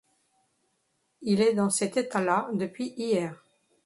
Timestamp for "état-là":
1.95-2.49